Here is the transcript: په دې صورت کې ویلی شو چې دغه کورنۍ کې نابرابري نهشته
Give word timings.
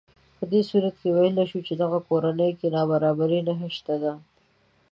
په 0.37 0.43
دې 0.51 0.61
صورت 0.69 0.95
کې 1.01 1.09
ویلی 1.15 1.45
شو 1.51 1.59
چې 1.67 1.73
دغه 1.81 1.99
کورنۍ 2.09 2.51
کې 2.59 2.67
نابرابري 2.75 3.39
نهشته 3.49 3.95